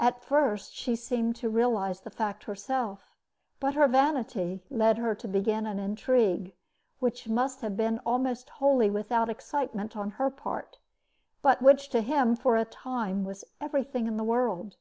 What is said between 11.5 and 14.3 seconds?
which to him, for a time, was everything in the